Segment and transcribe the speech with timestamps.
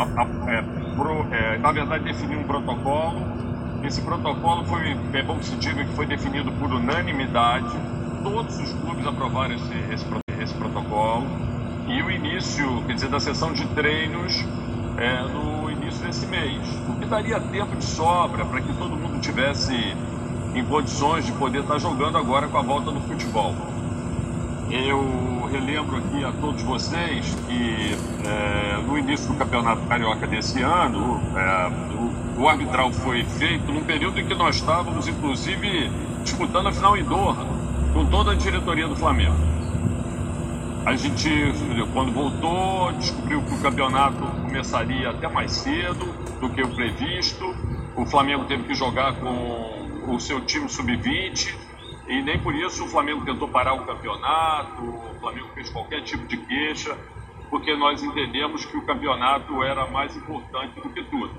[0.00, 0.62] a, a, é,
[0.96, 3.20] pro, é, na verdade, definir um protocolo.
[3.84, 7.70] Esse protocolo foi, é bom que se diga que foi definido por unanimidade.
[8.22, 10.06] Todos os clubes aprovaram esse, esse,
[10.42, 11.26] esse protocolo.
[11.88, 14.44] E o início, quer dizer, da sessão de treinos
[14.96, 16.60] é, no início desse mês.
[16.88, 19.74] O que daria tempo de sobra para que todo mundo tivesse
[20.54, 23.54] em condições de poder estar jogando agora com a volta do futebol.
[24.70, 27.96] Eu relembro aqui a todos vocês que
[28.26, 33.82] é, no início do Campeonato Carioca desse ano, é, o, o, arbitral foi feito num
[33.82, 35.90] período em que nós estávamos, inclusive,
[36.22, 37.46] disputando a final em Doha,
[37.92, 39.36] com toda a diretoria do Flamengo.
[40.86, 41.28] A gente,
[41.92, 46.06] quando voltou, descobriu que o campeonato começaria até mais cedo
[46.40, 47.54] do que o previsto.
[47.96, 51.69] O Flamengo teve que jogar com o seu time sub-20
[52.10, 56.26] e nem por isso o Flamengo tentou parar o campeonato, o Flamengo fez qualquer tipo
[56.26, 56.98] de queixa,
[57.48, 61.30] porque nós entendemos que o campeonato era mais importante do que tudo.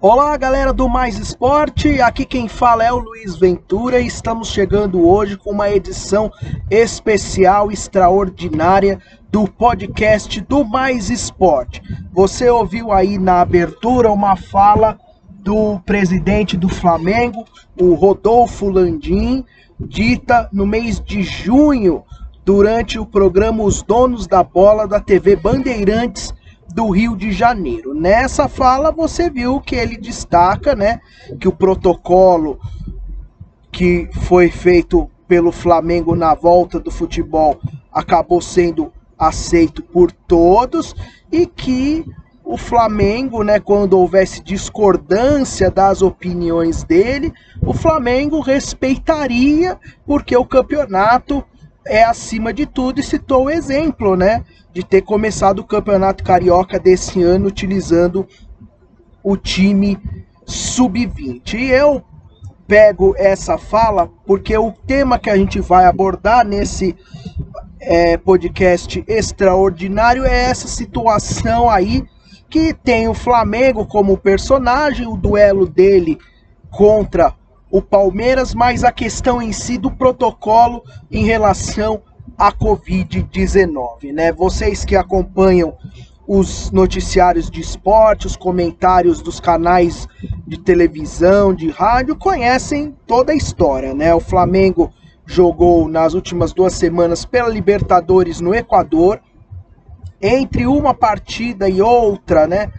[0.00, 2.00] Olá, galera do Mais Esporte.
[2.00, 6.30] Aqui quem fala é o Luiz Ventura e estamos chegando hoje com uma edição
[6.68, 11.82] especial, extraordinária do podcast do Mais Esporte.
[12.12, 14.98] Você ouviu aí na abertura uma fala
[15.38, 17.44] do presidente do Flamengo,
[17.80, 19.44] o Rodolfo Landim,
[19.78, 22.04] dita no mês de junho,
[22.44, 26.32] durante o programa Os Donos da Bola da TV Bandeirantes
[26.74, 27.94] do Rio de Janeiro.
[27.94, 31.00] Nessa fala você viu que ele destaca, né,
[31.38, 32.58] que o protocolo
[33.70, 37.60] que foi feito pelo Flamengo na volta do futebol
[37.92, 40.94] acabou sendo aceito por todos
[41.30, 42.04] e que
[42.48, 51.44] o Flamengo, né, quando houvesse discordância das opiniões dele, o Flamengo respeitaria, porque o campeonato
[51.86, 56.78] é acima de tudo e citou o exemplo, né, de ter começado o Campeonato Carioca
[56.78, 58.26] desse ano utilizando
[59.22, 59.98] o time
[60.46, 61.52] sub-20.
[61.52, 62.02] E eu
[62.66, 66.96] pego essa fala porque o tema que a gente vai abordar nesse
[67.78, 72.06] é, podcast extraordinário é essa situação aí
[72.48, 76.18] que tem o Flamengo como personagem, o duelo dele
[76.70, 77.34] contra
[77.70, 82.02] o Palmeiras, mas a questão em si do protocolo em relação
[82.36, 84.32] à Covid-19, né?
[84.32, 85.76] Vocês que acompanham
[86.26, 90.06] os noticiários de esporte, os comentários dos canais
[90.46, 94.14] de televisão, de rádio, conhecem toda a história, né?
[94.14, 94.92] O Flamengo
[95.26, 99.20] jogou nas últimas duas semanas pela Libertadores no Equador,
[100.20, 102.70] entre uma partida e outra, né?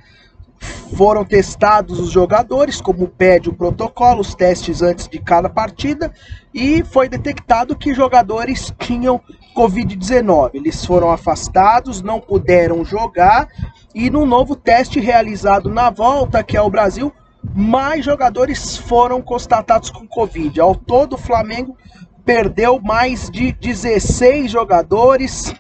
[0.96, 6.12] Foram testados os jogadores, como pede o protocolo, os testes antes de cada partida,
[6.54, 9.22] e foi detectado que jogadores tinham
[9.56, 10.52] Covid-19.
[10.54, 13.48] Eles foram afastados, não puderam jogar,
[13.96, 17.14] e no novo teste realizado na volta, que é o Brasil,
[17.56, 20.60] mais jogadores foram constatados com Covid.
[20.60, 21.78] Ao todo, o Flamengo
[22.26, 25.54] perdeu mais de 16 jogadores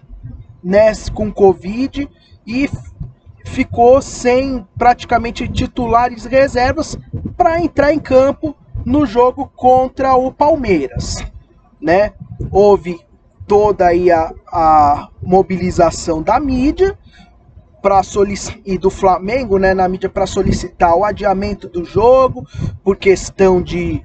[0.63, 2.09] né, com Covid
[2.45, 2.69] e
[3.45, 6.97] ficou sem praticamente titulares reservas
[7.35, 8.55] para entrar em campo
[8.85, 11.23] no jogo contra o Palmeiras,
[11.81, 12.13] né?
[12.51, 12.99] Houve
[13.47, 16.97] toda aí a, a mobilização da mídia
[17.81, 18.01] para
[18.65, 22.45] e do Flamengo, né, na mídia para solicitar o adiamento do jogo
[22.83, 24.03] por questão de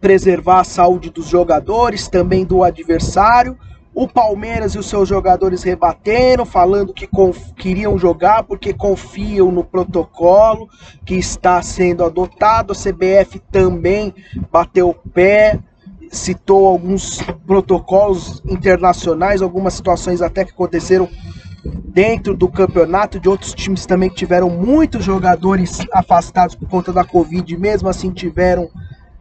[0.00, 3.58] preservar a saúde dos jogadores, também do adversário.
[3.92, 7.08] O Palmeiras e os seus jogadores rebateram, falando que
[7.56, 10.68] queriam jogar porque confiam no protocolo
[11.04, 12.72] que está sendo adotado.
[12.72, 14.14] A CBF também
[14.50, 15.58] bateu o pé,
[16.10, 21.08] citou alguns protocolos internacionais, algumas situações até que aconteceram
[21.64, 27.04] dentro do campeonato, de outros times também que tiveram muitos jogadores afastados por conta da
[27.04, 28.70] Covid, mesmo assim tiveram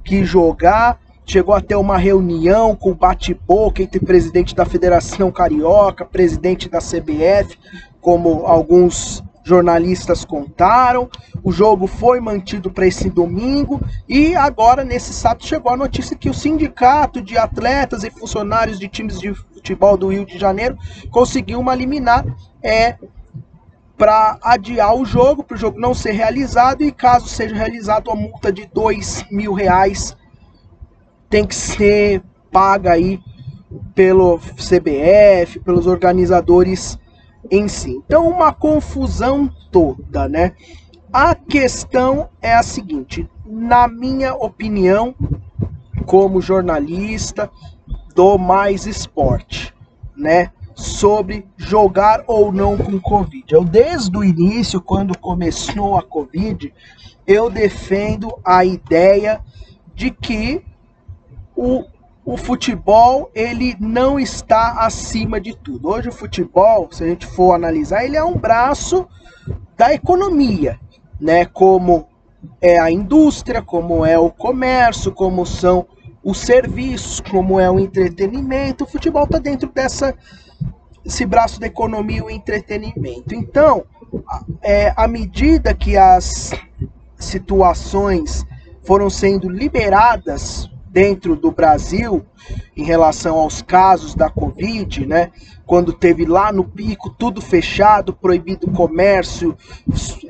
[0.04, 6.80] que jogar chegou até uma reunião com bate-boca entre presidente da Federação Carioca, presidente da
[6.80, 7.56] CBF,
[8.02, 11.08] como alguns jornalistas contaram.
[11.44, 16.32] O jogo foi mantido para esse domingo e agora nesse sábado chegou a notícia que
[16.32, 20.76] o sindicato de atletas e funcionários de times de futebol do Rio de Janeiro
[21.12, 22.26] conseguiu uma liminar
[22.64, 22.96] é
[23.96, 28.16] para adiar o jogo, para o jogo não ser realizado e caso seja realizado a
[28.16, 30.18] multa de dois mil reais
[31.30, 32.22] tem que ser
[32.52, 33.20] paga aí
[33.94, 36.98] pelo CBF, pelos organizadores
[37.52, 38.02] em si.
[38.06, 40.54] Então, uma confusão toda, né?
[41.12, 45.16] A questão é a seguinte, na minha opinião,
[46.06, 47.50] como jornalista
[48.16, 49.74] do Mais Esporte,
[50.16, 50.52] né?
[50.80, 53.54] sobre jogar ou não com Covid.
[53.54, 56.74] Eu, desde o início, quando começou a Covid,
[57.28, 59.42] eu defendo a ideia
[59.94, 60.64] de que
[61.60, 61.84] o,
[62.24, 65.90] o futebol ele não está acima de tudo.
[65.90, 69.06] Hoje o futebol, se a gente for analisar, ele é um braço
[69.76, 70.80] da economia,
[71.20, 71.44] né?
[71.46, 72.08] Como
[72.62, 75.86] é a indústria, como é o comércio, como são
[76.24, 78.86] os serviços, como é o entretenimento.
[78.86, 80.16] O futebol está dentro dessa
[81.04, 83.36] esse braço da economia e o entretenimento.
[83.36, 83.84] Então,
[84.62, 86.52] é, à medida que as
[87.18, 88.46] situações
[88.84, 92.26] foram sendo liberadas dentro do Brasil
[92.76, 95.32] em relação aos casos da Covid, né?
[95.66, 99.56] Quando teve lá no pico tudo fechado, proibido comércio,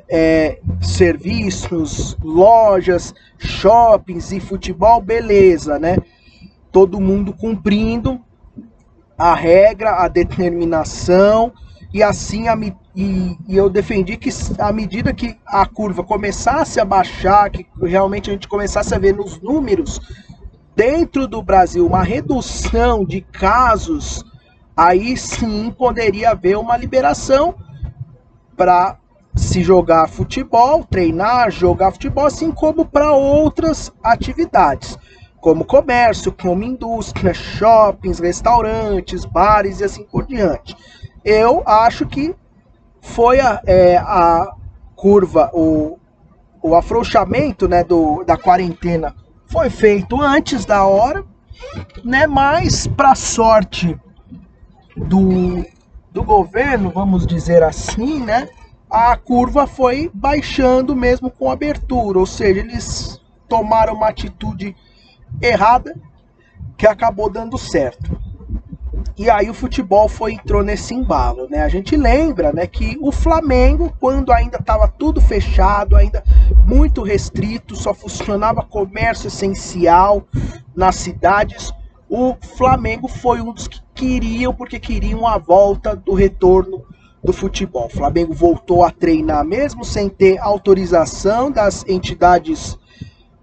[0.10, 5.98] é, serviços, lojas, shoppings e futebol, beleza, né?
[6.72, 8.20] Todo mundo cumprindo
[9.18, 11.54] a regra, a determinação
[11.94, 12.56] e assim a,
[12.96, 14.30] e, e, eu defendi que
[14.60, 19.16] à medida que a curva começasse a baixar, que realmente a gente começasse a ver
[19.16, 20.00] nos números
[20.80, 24.24] dentro do Brasil uma redução de casos,
[24.78, 27.54] aí sim poderia haver uma liberação
[28.56, 28.98] para
[29.36, 34.98] se jogar futebol, treinar, jogar futebol, assim como para outras atividades,
[35.42, 40.78] como comércio, como indústria, shoppings, restaurantes, bares e assim por diante.
[41.26, 42.34] Eu acho que
[43.02, 44.50] foi a, é, a
[44.96, 46.00] curva, o,
[46.64, 49.14] o afrouxamento né, do, da quarentena
[49.50, 51.24] foi feito antes da hora,
[52.04, 52.28] né?
[52.28, 54.00] Mas para sorte
[54.96, 55.66] do,
[56.12, 58.48] do governo, vamos dizer assim, né?
[58.90, 64.76] A curva foi baixando mesmo com abertura, ou seja, eles tomaram uma atitude
[65.42, 65.96] errada
[66.78, 68.20] que acabou dando certo.
[69.18, 71.62] E aí o futebol foi entrou nesse embalo, né?
[71.62, 76.24] A gente lembra, né, que o Flamengo, quando ainda estava tudo fechado, ainda
[76.66, 80.24] muito restrito, só funcionava comércio essencial
[80.76, 81.72] nas cidades,
[82.10, 86.84] o Flamengo foi um dos que queriam, porque queriam a volta do retorno
[87.24, 87.86] do futebol.
[87.86, 92.78] O Flamengo voltou a treinar mesmo sem ter autorização das entidades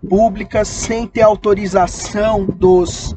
[0.09, 3.17] públicas, sem ter autorização dos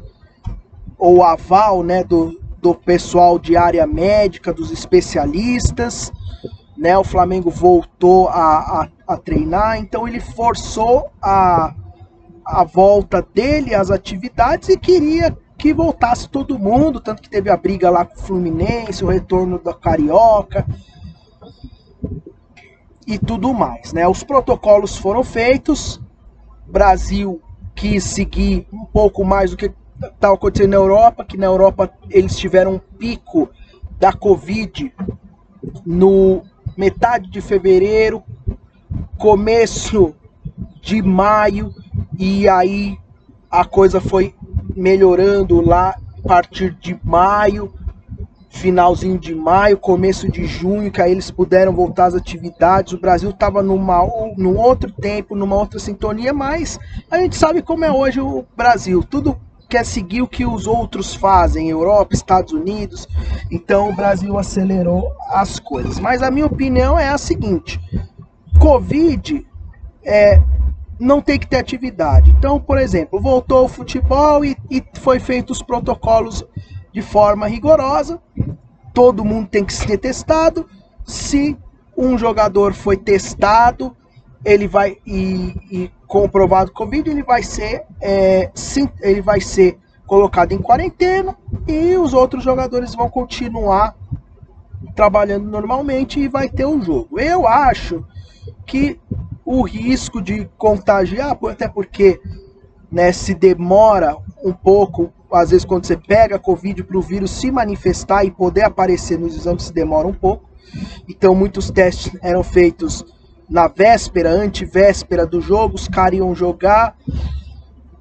[0.96, 6.12] ou aval, né, do, do pessoal de área médica, dos especialistas,
[6.80, 6.96] né?
[6.96, 11.74] O Flamengo voltou a, a, a treinar, então ele forçou a,
[12.42, 17.56] a volta dele às atividades e queria que voltasse todo mundo, tanto que teve a
[17.56, 20.66] briga lá com o Fluminense, o retorno da Carioca
[23.06, 24.08] e tudo mais, né?
[24.08, 26.00] Os protocolos foram feitos,
[26.66, 27.42] Brasil
[27.74, 29.70] quis seguir um pouco mais do que
[30.02, 33.50] estava acontecendo na Europa, que na Europa eles tiveram um pico
[33.98, 34.90] da Covid
[35.84, 36.42] no
[36.76, 38.22] metade de fevereiro,
[39.18, 40.14] começo
[40.80, 41.74] de maio,
[42.18, 42.98] e aí
[43.50, 44.34] a coisa foi
[44.74, 47.72] melhorando lá a partir de maio,
[48.48, 52.92] finalzinho de maio, começo de junho, que aí eles puderam voltar às atividades.
[52.92, 56.78] O Brasil estava num outro tempo, numa outra sintonia, mas
[57.10, 59.02] a gente sabe como é hoje o Brasil.
[59.02, 59.36] Tudo
[59.70, 63.08] quer seguir o que os outros fazem, Europa, Estados Unidos.
[63.50, 66.00] Então o Brasil acelerou as coisas.
[66.00, 67.80] Mas a minha opinião é a seguinte:
[68.58, 69.46] Covid
[70.04, 70.42] é,
[70.98, 72.34] não tem que ter atividade.
[72.36, 76.44] Então, por exemplo, voltou o futebol e, e foi feito os protocolos
[76.92, 78.20] de forma rigorosa.
[78.92, 80.66] Todo mundo tem que ser testado.
[81.04, 81.56] Se
[81.96, 83.96] um jogador foi testado,
[84.44, 90.50] ele vai e, e comprovado Covid, ele vai ser é, sim, ele vai ser colocado
[90.50, 91.36] em quarentena
[91.68, 93.94] e os outros jogadores vão continuar
[94.96, 97.20] trabalhando normalmente e vai ter um jogo.
[97.20, 98.04] Eu acho
[98.66, 98.98] que
[99.44, 102.20] o risco de contagiar, até porque
[102.90, 107.52] né, se demora um pouco, às vezes quando você pega Covid para o vírus se
[107.52, 110.50] manifestar e poder aparecer nos exames, se demora um pouco.
[111.08, 113.04] Então muitos testes eram feitos
[113.50, 116.96] na véspera, antivéspera do jogo, os caras iam jogar,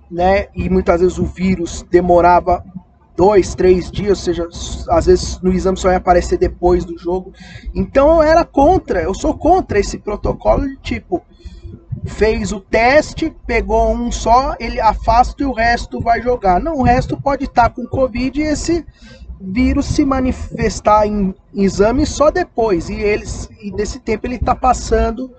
[0.09, 0.47] né?
[0.55, 2.63] E muitas vezes o vírus demorava
[3.17, 4.47] dois, três dias, ou seja,
[4.89, 7.33] às vezes no exame só ia aparecer depois do jogo.
[7.73, 11.21] Então eu era contra, eu sou contra esse protocolo de tipo,
[12.05, 16.61] fez o teste, pegou um só, ele afasta e o resto vai jogar.
[16.61, 18.85] Não, o resto pode estar com Covid e esse
[19.39, 22.89] vírus se manifestar em exame só depois.
[22.89, 25.31] E eles e desse tempo ele está passando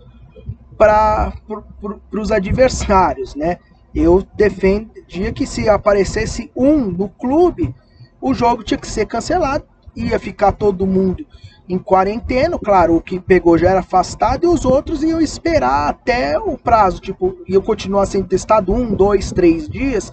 [0.77, 3.59] para pro, os adversários, né?
[3.95, 7.75] Eu defendia que se aparecesse um no clube,
[8.21, 9.65] o jogo tinha que ser cancelado
[9.95, 11.27] ia ficar todo mundo
[11.69, 16.37] em quarentena, claro, o que pegou já era afastado e os outros iam esperar até
[16.37, 20.13] o prazo, tipo, iam continuar sendo testado um, dois, três dias.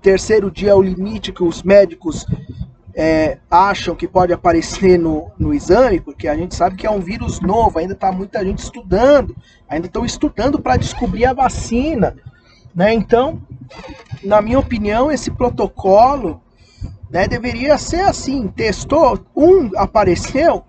[0.00, 2.26] Terceiro dia é o limite que os médicos
[2.94, 7.00] é, acham que pode aparecer no, no exame, porque a gente sabe que é um
[7.00, 9.36] vírus novo, ainda está muita gente estudando,
[9.68, 12.16] ainda estão estudando para descobrir a vacina.
[12.74, 12.92] Né?
[12.92, 13.40] Então,
[14.22, 16.40] na minha opinião, esse protocolo
[17.10, 20.64] né, deveria ser assim: testou, um apareceu,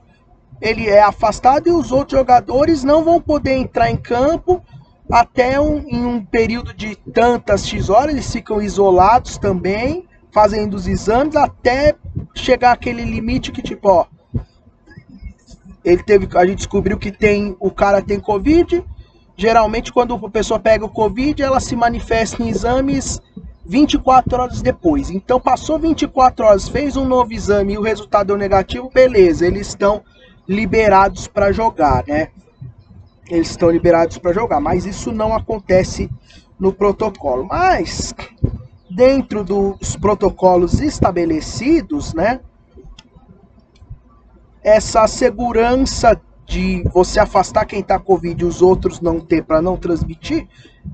[0.61, 4.63] ele é afastado e os outros jogadores não vão poder entrar em campo
[5.11, 10.87] até um, em um período de tantas X horas, eles ficam isolados também fazendo os
[10.87, 11.95] exames até
[12.35, 14.05] chegar aquele limite que tipo, ó,
[15.83, 18.83] ele teve, a gente descobriu que tem, o cara tem covid.
[19.35, 23.19] Geralmente quando a pessoa pega o covid, ela se manifesta em exames
[23.65, 25.09] 24 horas depois.
[25.09, 29.69] Então passou 24 horas, fez um novo exame e o resultado deu negativo, beleza, eles
[29.69, 30.03] estão
[30.47, 32.29] liberados para jogar, né?
[33.29, 36.09] Eles estão liberados para jogar, mas isso não acontece
[36.59, 37.45] no protocolo.
[37.45, 38.13] Mas
[38.89, 42.39] dentro dos protocolos estabelecidos, né?
[44.63, 49.77] Essa segurança de você afastar quem está Covid e os outros não ter para não
[49.77, 50.47] transmitir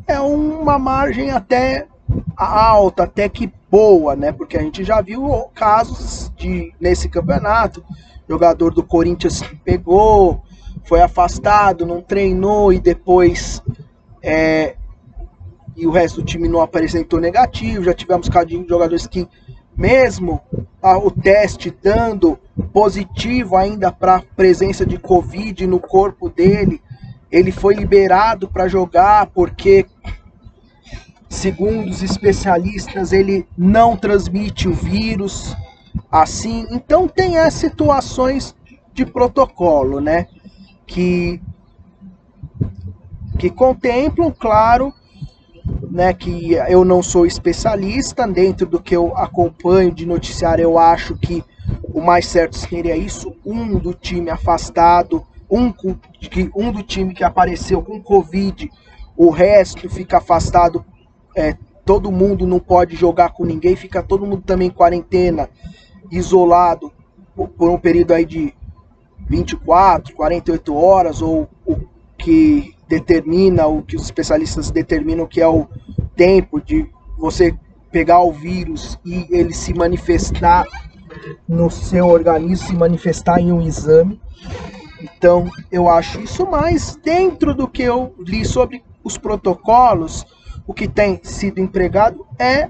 [0.05, 1.87] é uma margem até
[2.35, 4.31] alta, até que boa, né?
[4.31, 7.83] Porque a gente já viu casos de nesse campeonato,
[8.27, 10.43] jogador do Corinthians pegou,
[10.85, 13.61] foi afastado, não treinou e depois
[14.21, 14.75] é,
[15.75, 17.83] e o resto do time não apresentou negativo.
[17.83, 19.27] Já tivemos cadinho de jogadores que,
[19.75, 20.41] mesmo
[20.81, 22.39] o teste dando
[22.71, 26.81] positivo ainda para presença de Covid no corpo dele,
[27.31, 29.85] ele foi liberado para jogar porque,
[31.27, 35.55] segundo os especialistas, ele não transmite o vírus
[36.09, 36.65] assim.
[36.71, 38.55] Então tem as situações
[38.93, 40.27] de protocolo, né?
[40.85, 41.41] Que
[43.37, 44.93] que contemplam, claro,
[45.91, 51.15] né, que eu não sou especialista, dentro do que eu acompanho de noticiário, eu acho
[51.17, 51.43] que
[51.83, 55.73] o mais certo seria isso, um do time afastado, um,
[56.55, 58.69] um do time que apareceu com Covid,
[59.17, 60.85] o resto fica afastado,
[61.35, 65.49] é, todo mundo não pode jogar com ninguém, fica todo mundo também em quarentena,
[66.11, 66.91] isolado,
[67.35, 68.53] por um período aí de
[69.27, 71.77] 24, 48 horas, ou o
[72.17, 75.67] que determina, o que os especialistas determinam que é o
[76.15, 77.57] tempo de você
[77.91, 80.65] pegar o vírus e ele se manifestar
[81.47, 84.21] no seu organismo, se manifestar em um exame.
[85.01, 90.25] Então, eu acho isso mais dentro do que eu li sobre os protocolos,
[90.67, 92.69] o que tem sido empregado é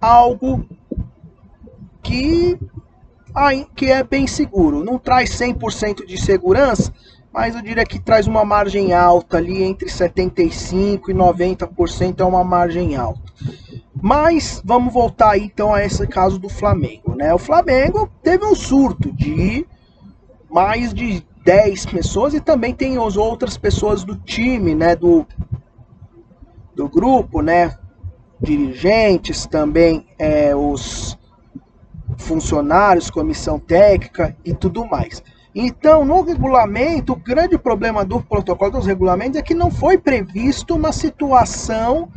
[0.00, 0.64] algo
[2.02, 2.58] que,
[3.74, 4.82] que é bem seguro.
[4.82, 6.92] Não traz 100% de segurança,
[7.32, 12.42] mas eu diria que traz uma margem alta ali entre 75 e 90% é uma
[12.42, 13.20] margem alta.
[14.00, 17.34] Mas vamos voltar então a esse caso do Flamengo, né?
[17.34, 19.66] O Flamengo teve um surto de
[20.50, 25.26] mais de 10 pessoas e também tem as outras pessoas do time, né, do
[26.74, 27.74] do grupo, né,
[28.38, 31.18] dirigentes, também é, os
[32.18, 35.22] funcionários, comissão técnica e tudo mais.
[35.54, 40.74] Então, no regulamento, o grande problema do protocolo dos regulamentos é que não foi previsto
[40.74, 42.10] uma situação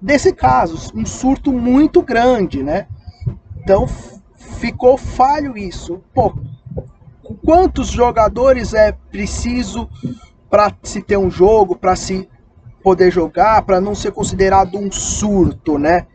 [0.00, 2.86] desse caso, um surto muito grande, né?
[3.62, 3.86] Então,
[4.36, 6.02] ficou falho isso.
[6.12, 6.34] Pô,
[7.44, 9.88] quantos jogadores é preciso
[10.50, 12.28] para se ter um jogo, para se
[12.82, 16.06] poder jogar, para não ser considerado um surto, né?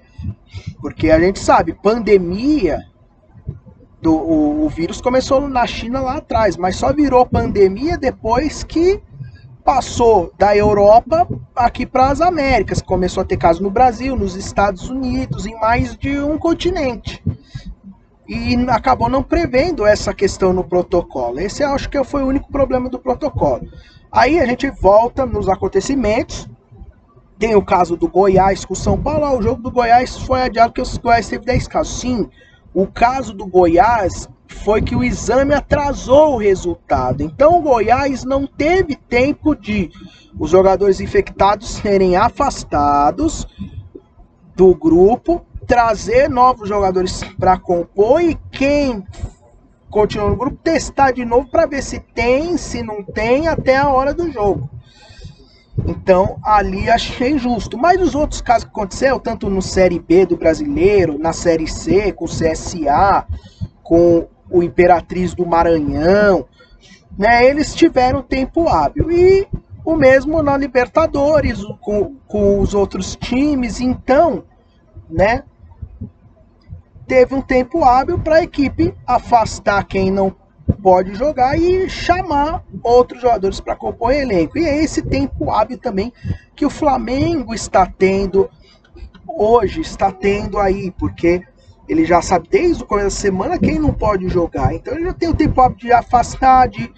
[0.79, 2.86] Porque a gente sabe, pandemia
[4.01, 9.01] do, o, o vírus começou na China lá atrás, mas só virou pandemia depois que
[9.67, 12.81] passou da Europa aqui para as Américas.
[12.81, 17.21] Começou a ter casos no Brasil, nos Estados Unidos, em mais de um continente.
[18.25, 21.39] E acabou não prevendo essa questão no protocolo.
[21.39, 23.67] Esse eu acho que foi o único problema do protocolo.
[24.11, 26.47] Aí a gente volta nos acontecimentos.
[27.37, 29.37] Tem o caso do Goiás com São Paulo.
[29.37, 31.99] o jogo do Goiás foi adiado porque o Goiás teve 10 casos.
[31.99, 32.29] Sim,
[32.77, 37.24] o caso do Goiás foi que o exame atrasou o resultado.
[37.24, 39.89] Então o Goiás não teve tempo de
[40.39, 43.48] os jogadores infectados serem afastados
[44.55, 49.03] do grupo, trazer novos jogadores para compor e quem
[49.89, 53.89] continua no grupo testar de novo para ver se tem, se não tem até a
[53.89, 54.69] hora do jogo.
[55.86, 57.77] Então, ali achei justo.
[57.77, 62.12] Mas os outros casos que aconteceu, tanto no Série B do brasileiro, na Série C,
[62.12, 63.25] com o CSA,
[63.84, 66.46] com o Imperatriz do Maranhão,
[67.17, 67.46] né?
[67.46, 69.12] Eles tiveram tempo hábil.
[69.12, 69.48] E
[69.86, 73.79] o mesmo na Libertadores, com, com os outros times.
[73.79, 74.43] Então,
[75.10, 75.43] né?
[77.07, 80.36] Teve um tempo hábil para a equipe afastar quem não
[80.74, 84.57] pode jogar e chamar outros jogadores para compor elenco.
[84.57, 86.12] E é esse tempo hábil também
[86.55, 88.50] que o Flamengo está tendo
[89.27, 91.43] hoje, está tendo aí, porque
[91.88, 94.74] ele já sabe desde o começo da semana quem não pode jogar.
[94.74, 96.91] Então ele já tem o tempo hábil de afastar, de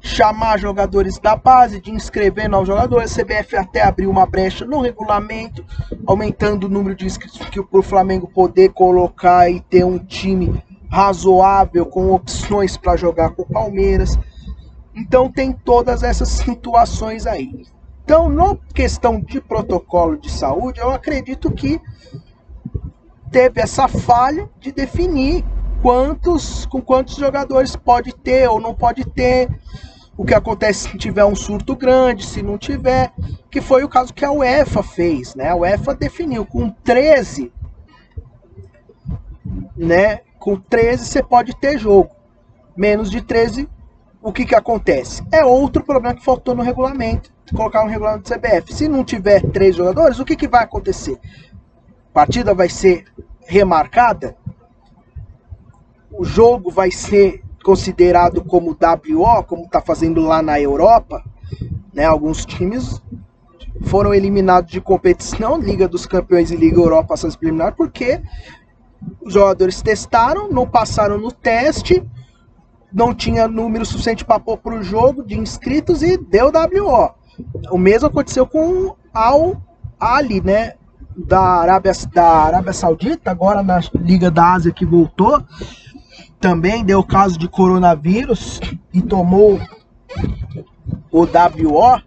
[0.00, 3.18] chamar jogadores da base, de inscrever novos jogadores.
[3.18, 5.64] A CBF até abriu uma brecha no regulamento,
[6.06, 11.86] aumentando o número de inscritos para o Flamengo poder colocar e ter um time razoável
[11.86, 14.18] com opções para jogar com o Palmeiras.
[14.94, 17.66] Então tem todas essas situações aí.
[18.04, 21.78] Então, na questão de protocolo de saúde, eu acredito que
[23.30, 25.44] teve essa falha de definir
[25.82, 29.48] quantos com quantos jogadores pode ter ou não pode ter
[30.16, 33.12] o que acontece se tiver um surto grande, se não tiver,
[33.50, 35.50] que foi o caso que a UEFA fez, né?
[35.50, 37.52] A UEFA definiu com 13,
[39.76, 40.20] né?
[40.38, 42.10] Com 13 você pode ter jogo.
[42.76, 43.68] Menos de 13,
[44.22, 45.22] o que que acontece?
[45.32, 48.72] É outro problema que faltou no regulamento, colocar no regulamento do CBF.
[48.72, 51.18] Se não tiver três jogadores, o que que vai acontecer?
[52.10, 53.04] A partida vai ser
[53.46, 54.36] remarcada?
[56.10, 61.22] O jogo vai ser considerado como WO, como está fazendo lá na Europa,
[61.92, 62.04] né?
[62.04, 63.00] Alguns times
[63.82, 68.20] foram eliminados de competição, Liga dos Campeões e Liga Europa passam eliminar porque
[69.20, 72.02] os jogadores testaram, não passaram no teste,
[72.92, 77.10] não tinha número suficiente para pôr para o jogo de inscritos e deu WO.
[77.70, 79.62] O mesmo aconteceu com Al
[79.98, 80.74] Ali, né?
[81.16, 85.42] Da Arábia, da Arábia Saudita, agora na Liga da Ásia que voltou
[86.40, 88.60] também deu caso de coronavírus
[88.92, 89.60] e tomou
[91.10, 92.02] o WO,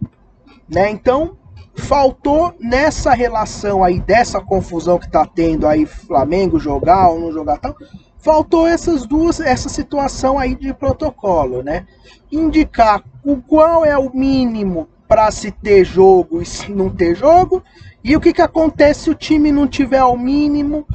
[0.68, 0.90] né?
[0.90, 1.36] Então
[1.74, 7.58] faltou nessa relação aí dessa confusão que tá tendo aí Flamengo jogar ou não jogar
[7.58, 7.74] tal,
[8.18, 11.86] faltou essas duas essa situação aí de protocolo, né?
[12.30, 17.62] Indicar o qual é o mínimo para se ter jogo e se não ter jogo
[18.04, 20.86] e o que que acontece se o time não tiver o mínimo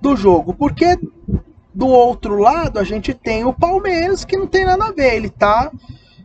[0.00, 0.98] do jogo, porque
[1.74, 5.14] do outro lado, a gente tem o Palmeiras, que não tem nada a ver.
[5.14, 5.70] Ele tá.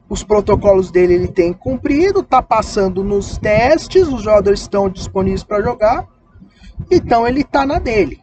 [0.08, 5.64] Os protocolos dele ele tem cumprido, tá passando nos testes, os jogadores estão disponíveis para
[5.64, 6.08] jogar.
[6.92, 8.22] Então ele tá na dele.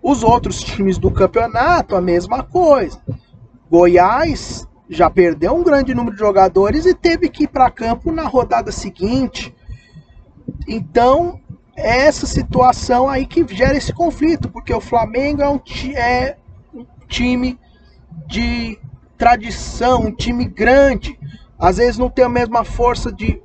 [0.00, 3.00] Os outros times do campeonato, a mesma coisa.
[3.68, 8.22] Goiás já perdeu um grande número de jogadores e teve que ir para campo na
[8.22, 9.54] rodada seguinte.
[10.66, 11.40] Então,
[11.76, 15.60] essa situação aí que gera esse conflito, porque o Flamengo é um,
[15.94, 16.36] é
[16.72, 17.58] um time
[18.26, 18.78] de
[19.18, 21.18] tradição, um time grande,
[21.58, 23.42] às vezes não tem a mesma força de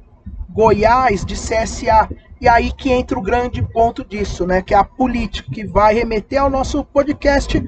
[0.50, 2.08] Goiás, de CSA.
[2.40, 4.62] E aí que entra o grande ponto disso, né?
[4.62, 7.62] Que é a política, que vai remeter ao nosso podcast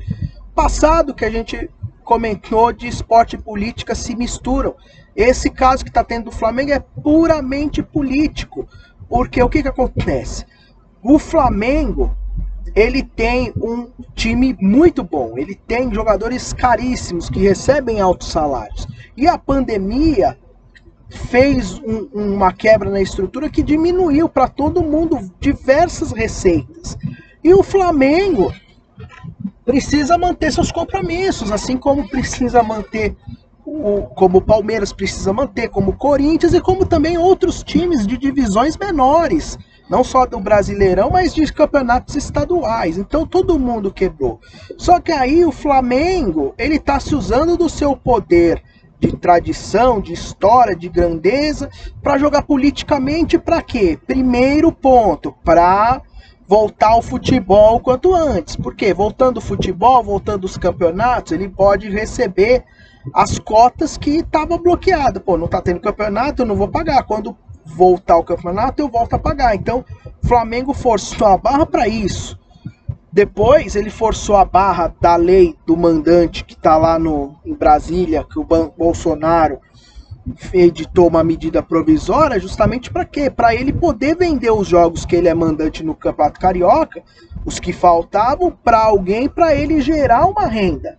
[0.54, 1.70] passado que a gente
[2.04, 4.76] comentou de esporte e política se misturam.
[5.16, 8.68] Esse caso que está tendo do Flamengo é puramente político.
[9.10, 10.46] Porque o que, que acontece?
[11.02, 12.16] O Flamengo,
[12.74, 15.38] ele tem um time muito bom.
[15.38, 18.88] Ele tem jogadores caríssimos que recebem altos salários.
[19.16, 20.38] E a pandemia
[21.10, 26.98] fez um, uma quebra na estrutura que diminuiu para todo mundo diversas receitas.
[27.44, 28.52] E o Flamengo
[29.64, 33.16] precisa manter seus compromissos, assim como precisa manter
[33.66, 38.18] o, como o Palmeiras precisa manter, como o Corinthians e como também outros times de
[38.18, 39.58] divisões menores
[39.90, 42.98] não só do Brasileirão, mas de campeonatos estaduais.
[42.98, 44.40] Então todo mundo quebrou.
[44.78, 48.62] Só que aí o Flamengo, ele tá se usando do seu poder
[49.00, 51.70] de tradição, de história, de grandeza
[52.02, 54.00] para jogar politicamente para quê?
[54.08, 56.02] Primeiro ponto, para
[56.48, 58.56] voltar ao futebol quanto antes.
[58.56, 62.64] Porque voltando o futebol, voltando os campeonatos, ele pode receber
[63.14, 65.22] as cotas que estavam bloqueadas.
[65.22, 67.04] Pô, não tá tendo campeonato, eu não vou pagar.
[67.04, 69.56] Quando voltar ao campeonato, eu volto a pagar.
[69.56, 69.84] Então,
[70.26, 72.40] Flamengo forçou a barra para isso.
[73.12, 78.26] Depois ele forçou a barra da lei do mandante que está lá no, em Brasília,
[78.30, 79.60] que o Bolsonaro
[80.54, 83.30] editou uma medida provisória, justamente para quê?
[83.30, 87.04] Para ele poder vender os jogos que ele é mandante no Campeonato Carioca,
[87.46, 90.98] os que faltavam, para alguém, para ele gerar uma renda.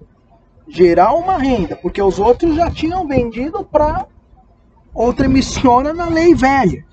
[0.69, 4.07] Gerar uma renda, porque os outros já tinham vendido para
[4.97, 6.85] outra emissiona na lei velha.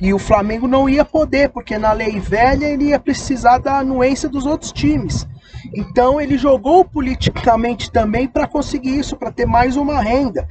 [0.00, 4.28] E o Flamengo não ia poder, porque na lei velha ele ia precisar da anuência
[4.28, 5.26] dos outros times.
[5.74, 10.46] Então ele jogou politicamente também para conseguir isso, para ter mais uma renda.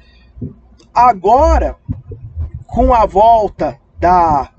[0.94, 1.78] Agora,
[2.66, 4.50] com a volta da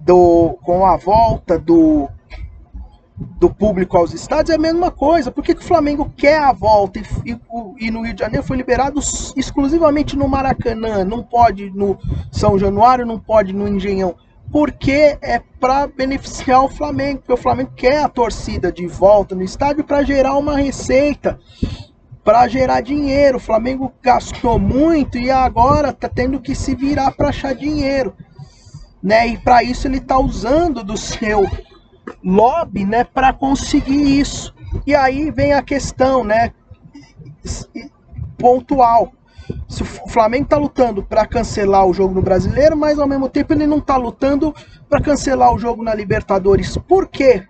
[0.00, 2.08] do com a volta do
[3.18, 5.30] do público aos estádios é a mesma coisa.
[5.30, 8.46] Por que, que o Flamengo quer a volta e, e, e, no Rio de Janeiro
[8.46, 9.00] foi liberado
[9.36, 11.04] exclusivamente no Maracanã?
[11.04, 11.98] Não pode no
[12.30, 14.14] São Januário, não pode no Engenhão.
[14.52, 19.42] Porque é para beneficiar o Flamengo, porque o Flamengo quer a torcida de volta no
[19.42, 21.38] estádio para gerar uma receita,
[22.24, 23.36] para gerar dinheiro.
[23.38, 28.14] O Flamengo gastou muito e agora está tendo que se virar para achar dinheiro.
[29.02, 29.28] Né?
[29.28, 31.44] E para isso ele está usando do seu
[32.24, 34.54] lobby, né, para conseguir isso.
[34.86, 36.52] E aí vem a questão, né,
[38.36, 39.12] pontual.
[39.66, 43.52] Se o Flamengo está lutando para cancelar o jogo no Brasileiro, mas ao mesmo tempo
[43.52, 44.54] ele não está lutando
[44.88, 46.76] para cancelar o jogo na Libertadores.
[46.76, 47.46] Por quê?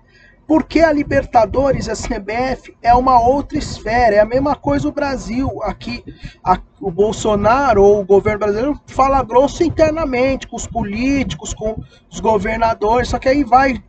[0.47, 5.62] Porque a Libertadores, a CBF, é uma outra esfera, é a mesma coisa o Brasil.
[5.62, 6.03] Aqui,
[6.42, 11.77] a, o Bolsonaro ou o governo brasileiro fala grosso internamente com os políticos, com
[12.11, 13.83] os governadores, só que aí vai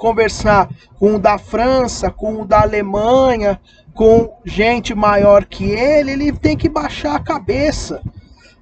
[0.00, 3.60] conversar com o da França, com o da Alemanha,
[3.92, 8.00] com gente maior que ele, ele tem que baixar a cabeça.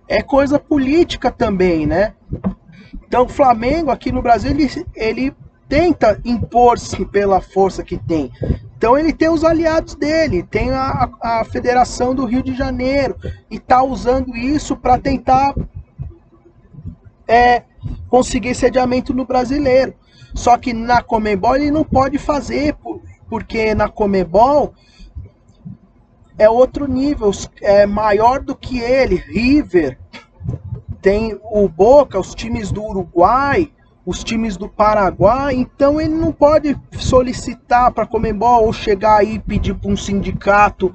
[0.08, 2.12] É coisa política também, né?
[3.06, 5.34] Então o Flamengo aqui no Brasil ele, ele
[5.68, 8.32] tenta impor-se pela força que tem.
[8.76, 13.16] Então ele tem os aliados dele, tem a, a Federação do Rio de Janeiro
[13.48, 15.54] e está usando isso para tentar
[17.28, 17.62] é,
[18.08, 19.94] conseguir sediamento no brasileiro.
[20.38, 22.76] Só que na Comebol ele não pode fazer,
[23.28, 24.72] porque na Comebol
[26.38, 29.16] é outro nível, é maior do que ele.
[29.16, 29.98] River,
[31.02, 33.72] tem o Boca, os times do Uruguai,
[34.06, 39.38] os times do Paraguai, então ele não pode solicitar para Comebol ou chegar aí e
[39.40, 40.94] pedir para um sindicato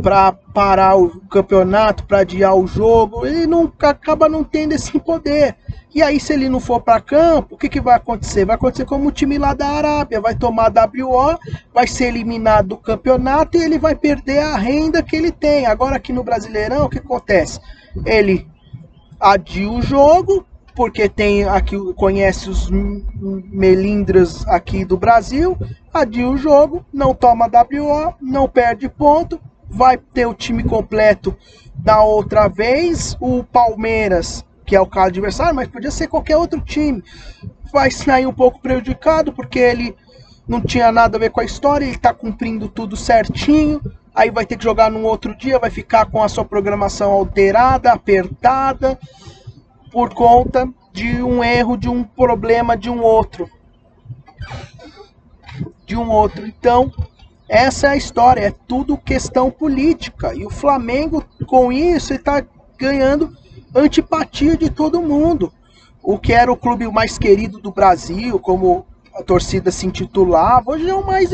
[0.00, 5.56] para parar o campeonato, para adiar o jogo, ele nunca acaba não tendo esse poder.
[5.94, 8.46] E aí, se ele não for para campo, o que, que vai acontecer?
[8.46, 11.38] Vai acontecer como o time lá da Arábia, vai tomar WO,
[11.74, 15.66] vai ser eliminado do campeonato e ele vai perder a renda que ele tem.
[15.66, 17.60] Agora aqui no Brasileirão, o que acontece?
[18.06, 18.48] Ele
[19.20, 25.58] adia o jogo, porque tem aqui conhece os melindras aqui do Brasil,
[25.92, 29.38] adia o jogo, não toma WO, não perde ponto,
[29.72, 31.36] vai ter o time completo
[31.74, 36.60] da outra vez, o Palmeiras que é o caso adversário, mas podia ser qualquer outro
[36.60, 37.02] time.
[37.72, 39.94] Vai sair um pouco prejudicado porque ele
[40.46, 43.80] não tinha nada a ver com a história, ele está cumprindo tudo certinho.
[44.14, 47.92] Aí vai ter que jogar num outro dia, vai ficar com a sua programação alterada,
[47.92, 48.98] apertada,
[49.90, 53.48] por conta de um erro, de um problema de um outro.
[55.86, 56.46] De um outro.
[56.46, 56.92] Então,
[57.52, 60.34] essa é a história, é tudo questão política.
[60.34, 62.42] E o Flamengo, com isso, está
[62.78, 63.36] ganhando
[63.74, 65.52] antipatia de todo mundo.
[66.02, 70.88] O que era o clube mais querido do Brasil, como a torcida se intitulava, hoje
[70.88, 71.28] é o mais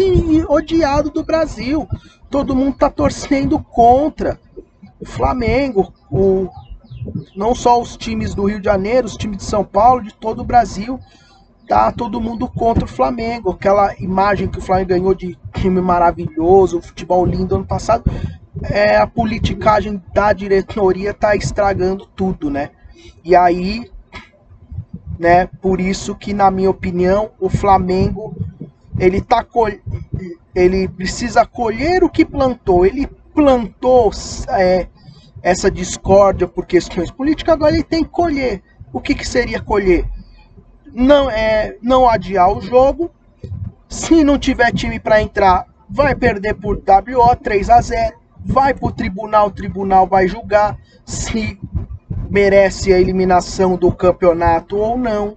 [0.49, 1.89] odiado do Brasil.
[2.29, 4.41] Todo mundo está torcendo contra.
[5.01, 6.49] O Flamengo, o,
[7.37, 10.41] não só os times do Rio de Janeiro, os times de São Paulo, de todo
[10.41, 10.99] o Brasil,
[11.69, 13.51] tá todo mundo contra o Flamengo.
[13.51, 18.11] Aquela imagem que o Flamengo ganhou de time maravilhoso, futebol lindo ano passado,
[18.63, 22.71] é, a politicagem da diretoria tá estragando tudo, né?
[23.23, 23.89] E aí,
[25.19, 28.35] né, por isso que na minha opinião, o Flamengo
[28.99, 29.47] ele tá
[30.55, 32.85] ele precisa colher o que plantou.
[32.85, 34.11] Ele plantou
[34.49, 34.89] é,
[35.43, 38.63] essa discórdia por questões políticas, agora ele tem que colher.
[38.93, 40.09] O que, que seria colher?
[40.93, 43.11] Não é não adiar o jogo.
[43.89, 48.89] Se não tiver time para entrar, vai perder por WO 3 a 0 vai para
[48.89, 51.59] o tribunal, o tribunal vai julgar se
[52.31, 55.37] merece a eliminação do campeonato ou não.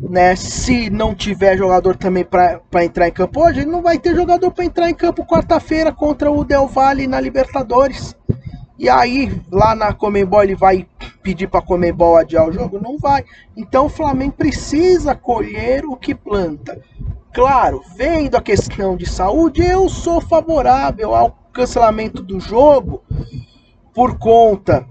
[0.00, 0.34] Né?
[0.34, 4.64] Se não tiver jogador também para entrar em campo hoje, não vai ter jogador para
[4.64, 8.16] entrar em campo quarta-feira contra o Del Valle na Libertadores.
[8.82, 10.84] E aí, lá na Comembol, ele vai
[11.22, 12.80] pedir para a Comembol adiar o jogo?
[12.82, 13.24] Não vai.
[13.56, 16.82] Então o Flamengo precisa colher o que planta.
[17.32, 23.04] Claro, vendo a questão de saúde, eu sou favorável ao cancelamento do jogo
[23.94, 24.84] por conta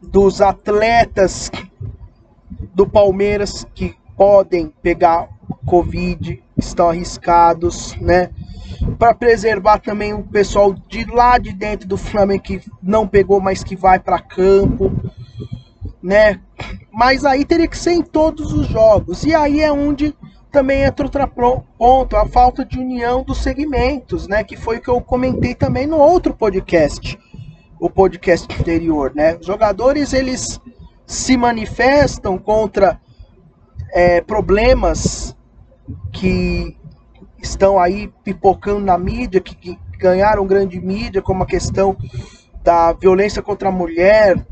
[0.00, 1.50] dos atletas
[2.72, 5.28] do Palmeiras que podem pegar
[5.66, 8.30] Covid, estão arriscados, né?
[8.98, 13.62] Para preservar também o pessoal de lá de dentro do Flamengo que não pegou, mas
[13.62, 14.92] que vai para campo,
[16.02, 16.40] né?
[16.92, 19.24] Mas aí teria que ser em todos os jogos.
[19.24, 20.14] E aí é onde
[20.50, 24.42] também entra outro ponto, a falta de união dos segmentos, né?
[24.42, 27.18] Que foi o que eu comentei também no outro podcast,
[27.78, 29.36] o podcast anterior, né?
[29.36, 30.60] Os jogadores eles
[31.06, 33.00] se manifestam contra
[33.92, 35.36] é, problemas
[36.12, 36.76] que
[37.46, 41.96] estão aí pipocando na mídia, que, que ganharam grande mídia, como a questão
[42.62, 44.44] da violência contra a mulher,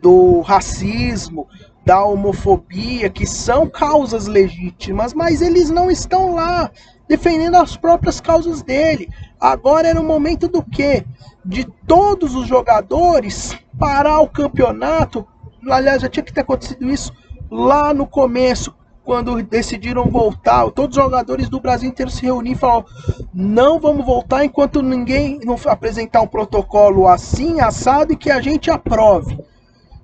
[0.00, 1.46] do racismo,
[1.84, 6.70] da homofobia, que são causas legítimas, mas eles não estão lá
[7.08, 9.08] defendendo as próprias causas dele.
[9.40, 11.04] Agora era o momento do quê?
[11.44, 15.26] De todos os jogadores parar o campeonato.
[15.68, 17.12] Aliás, já tinha que ter acontecido isso
[17.50, 20.70] lá no começo, quando decidiram voltar.
[20.70, 22.84] Todos os jogadores do Brasil inteiro se reuniram e falaram:
[23.32, 28.70] não vamos voltar enquanto ninguém não apresentar um protocolo assim, assado e que a gente
[28.70, 29.38] aprove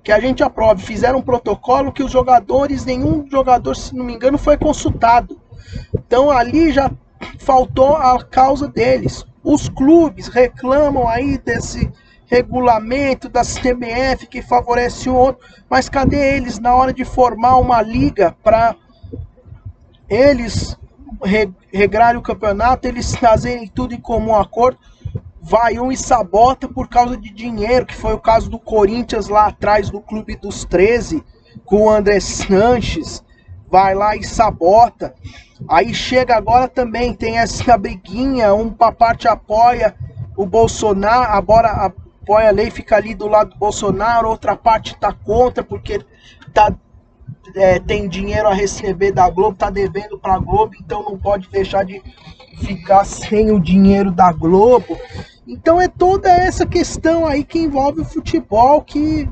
[0.03, 0.83] que a gente aprove.
[0.83, 5.39] Fizeram um protocolo que os jogadores, nenhum jogador, se não me engano, foi consultado.
[5.93, 6.89] Então ali já
[7.37, 9.25] faltou a causa deles.
[9.43, 11.91] Os clubes reclamam aí desse
[12.25, 17.81] regulamento da CBF que favorece o outro, mas cadê eles na hora de formar uma
[17.81, 18.75] liga para
[20.09, 20.77] eles
[21.71, 24.79] regrarem o campeonato, eles trazerem tudo em comum acordo?
[25.41, 29.47] vai um e sabota por causa de dinheiro, que foi o caso do Corinthians lá
[29.47, 31.23] atrás do Clube dos 13,
[31.65, 33.23] com o André Sanches,
[33.69, 35.13] vai lá e sabota.
[35.67, 39.95] Aí chega agora também, tem essa briguinha, um parte apoia
[40.37, 45.11] o Bolsonaro, agora apoia a lei, fica ali do lado do Bolsonaro, outra parte tá
[45.11, 45.99] contra, porque
[46.53, 46.73] tá,
[47.55, 51.83] é, tem dinheiro a receber da Globo, tá devendo pra Globo, então não pode deixar
[51.83, 52.01] de
[52.61, 54.97] ficar sem o dinheiro da Globo.
[55.47, 59.27] Então é toda essa questão aí que envolve o futebol que,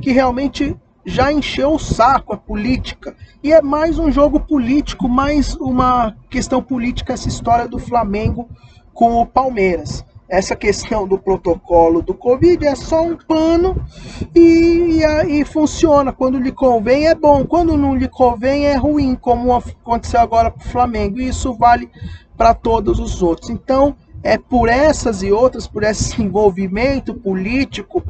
[0.00, 3.14] que realmente já encheu o saco a política.
[3.42, 8.48] E é mais um jogo político, mais uma questão política essa história do Flamengo
[8.92, 10.04] com o Palmeiras.
[10.30, 13.84] Essa questão do protocolo do Covid é só um pano
[14.32, 16.12] e, e, e funciona.
[16.12, 20.64] Quando lhe convém é bom, quando não lhe convém é ruim, como aconteceu agora para
[20.64, 21.20] o Flamengo.
[21.20, 21.90] E isso vale
[22.36, 23.50] para todos os outros.
[23.50, 28.04] Então, é por essas e outras, por esse envolvimento político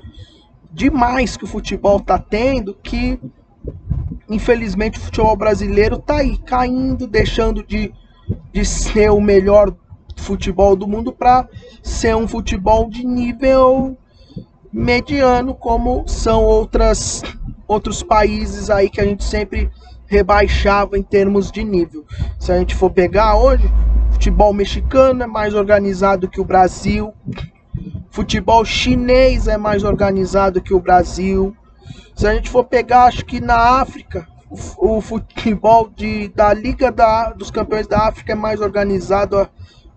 [0.71, 3.19] demais que o futebol está tendo, que
[4.29, 7.93] infelizmente o futebol brasileiro está aí caindo, deixando de,
[8.53, 9.75] de ser o melhor
[10.21, 11.49] futebol do mundo para
[11.83, 13.97] ser um futebol de nível
[14.73, 17.23] mediano, como são outras,
[17.67, 19.71] outros países aí que a gente sempre
[20.07, 22.05] rebaixava em termos de nível.
[22.39, 23.71] Se a gente for pegar hoje,
[24.21, 27.15] Futebol mexicano é mais organizado que o Brasil.
[28.11, 31.57] Futebol chinês é mais organizado que o Brasil.
[32.15, 34.29] Se a gente for pegar, acho que na África,
[34.77, 39.49] o, futebol de, da Liga da, dos Campeões da África é mais organizado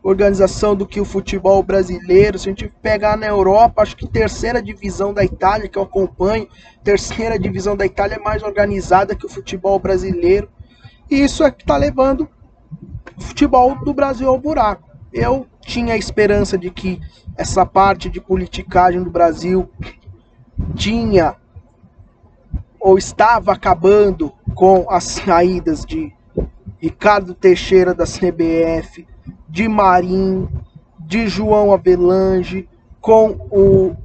[0.04, 2.38] organização do que o futebol brasileiro.
[2.38, 6.48] Se a gente pegar na Europa, acho que terceira divisão da Itália, que eu acompanho,
[6.84, 10.50] terceira divisão da Itália é mais organizada que o futebol brasileiro.
[11.10, 12.28] E isso é que está levando
[13.18, 14.89] futebol do Brasil ao buraco.
[15.12, 17.00] Eu tinha a esperança de que
[17.38, 19.70] essa parte de politicagem do Brasil
[20.76, 21.36] tinha
[22.80, 26.12] ou estava acabando com as saídas de
[26.80, 29.08] Ricardo Teixeira da CBF,
[29.50, 30.48] de Marim,
[31.00, 32.68] de João Avelange,
[33.00, 33.96] com o,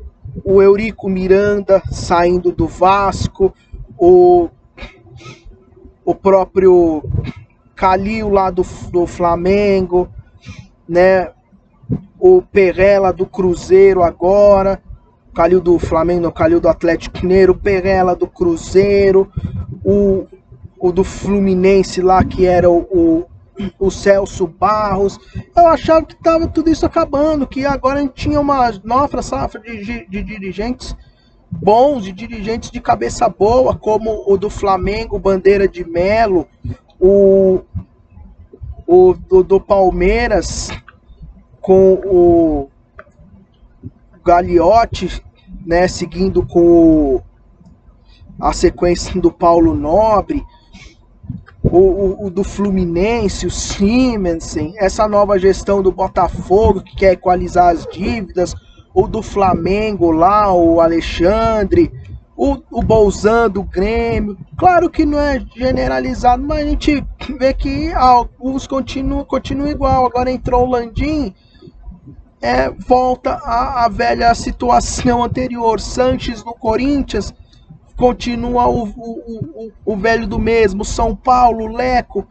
[0.44, 3.54] o Eurico Miranda saindo do Vasco,
[3.96, 4.48] o,
[6.04, 7.02] o próprio
[7.74, 10.08] Calil lá do, do Flamengo,
[10.88, 11.30] né?
[12.18, 14.82] O Perela do Cruzeiro agora,
[15.34, 19.30] Calil do Flamengo, não, Calil do Atlético Mineiro, o Perela do Cruzeiro,
[19.84, 20.26] o,
[20.78, 23.24] o do Fluminense lá que era o, o,
[23.78, 25.18] o Celso Barros.
[25.56, 29.60] Eu achava que estava tudo isso acabando, que agora a gente tinha uma nova safra
[29.60, 30.96] de, de dirigentes
[31.50, 36.46] bons, de dirigentes de cabeça boa, como o do Flamengo, Bandeira de Melo,
[37.00, 37.60] o,
[38.86, 40.70] o do, do Palmeiras
[41.60, 42.70] com o
[44.24, 45.22] Gagliotti,
[45.64, 47.22] né, seguindo com o,
[48.40, 50.44] a sequência do Paulo Nobre,
[51.62, 57.70] o, o, o, do Fluminense, o Simensen, essa nova gestão do Botafogo que quer equalizar
[57.70, 58.54] as dívidas,
[58.94, 61.92] o do Flamengo lá, o Alexandre,
[62.36, 64.38] o, o Bolzan do Grêmio.
[64.56, 67.04] Claro que não é generalizado, mas a gente
[67.38, 70.06] vê que alguns continuam, continuam igual.
[70.06, 71.34] Agora entrou o Landim,
[72.40, 75.80] é, volta à, à velha situação anterior.
[75.80, 77.34] Sanches no Corinthians
[77.98, 80.84] continua o, o, o, o velho do mesmo.
[80.84, 82.26] São Paulo, Leco,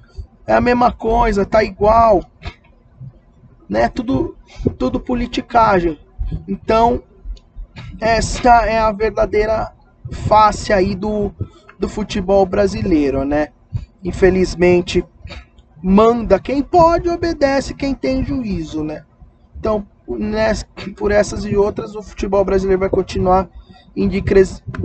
[0.48, 2.24] é a mesma coisa, tá igual,
[3.70, 3.90] né?
[3.90, 4.38] Tudo,
[4.80, 6.00] tudo politicagem.
[6.48, 7.04] Então,
[8.00, 9.74] essa é a verdadeira
[10.10, 11.36] face aí do,
[11.78, 13.50] do futebol brasileiro, né?
[14.02, 15.06] Infelizmente,
[15.84, 19.04] manda quem pode, obedece quem tem juízo, né?
[19.60, 19.86] Então,
[20.96, 23.50] por essas e outras, o futebol brasileiro vai continuar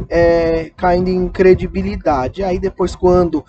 [0.08, 2.42] é, caindo em credibilidade.
[2.42, 3.44] Aí depois, quando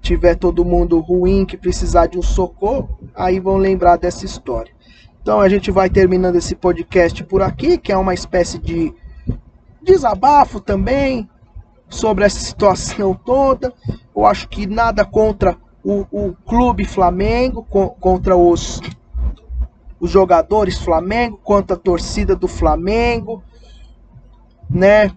[0.00, 4.72] tiver todo mundo ruim que precisar de um socorro, aí vão lembrar dessa história.
[5.20, 8.92] Então a gente vai terminando esse podcast por aqui, que é uma espécie de
[9.80, 11.28] desabafo também
[11.88, 13.72] sobre essa situação toda.
[14.16, 18.80] Eu acho que nada contra o, o clube Flamengo, co contra os,
[20.02, 23.40] os jogadores Flamengo, contra a torcida do Flamengo,
[24.68, 25.12] né?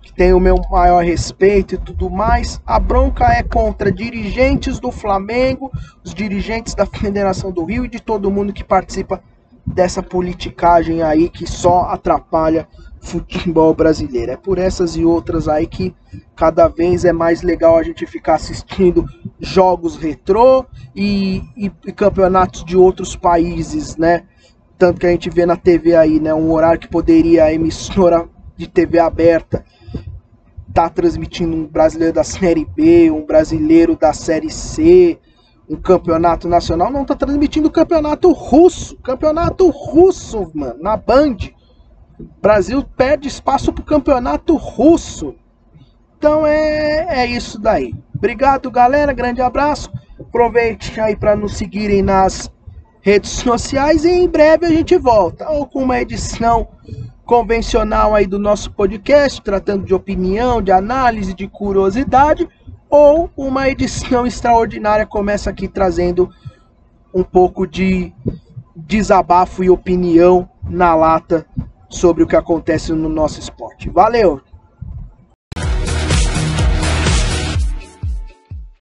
[0.00, 2.62] Que tem o meu maior respeito e tudo mais.
[2.64, 5.72] A bronca é contra dirigentes do Flamengo,
[6.04, 9.20] os dirigentes da Federação do Rio e de todo mundo que participa
[9.66, 12.68] dessa politicagem aí que só atrapalha
[13.02, 14.32] futebol brasileiro.
[14.32, 15.94] É por essas e outras aí que
[16.34, 19.04] cada vez é mais legal a gente ficar assistindo
[19.40, 24.24] jogos retrô e, e, e, campeonatos de outros países, né?
[24.78, 26.32] Tanto que a gente vê na TV aí, né?
[26.32, 29.64] Um horário que poderia a emissora de TV aberta
[30.72, 35.18] tá transmitindo um brasileiro da Série B, um brasileiro da Série C,
[35.68, 38.96] um campeonato nacional, não tá transmitindo o campeonato russo.
[38.98, 41.36] Campeonato russo, mano, na Band.
[42.40, 45.34] Brasil perde espaço pro campeonato russo.
[46.16, 47.94] Então é, é isso daí.
[48.14, 49.12] Obrigado, galera.
[49.12, 49.92] Grande abraço.
[50.20, 52.50] Aproveite aí para nos seguirem nas
[53.00, 56.68] redes sociais e em breve a gente volta ou com uma edição
[57.24, 62.48] convencional aí do nosso podcast, tratando de opinião, de análise, de curiosidade
[62.88, 66.28] ou uma edição extraordinária começa aqui trazendo
[67.12, 68.12] um pouco de
[68.76, 71.46] desabafo e opinião na lata
[71.92, 73.90] sobre o que acontece no nosso esporte.
[73.90, 74.40] Valeu!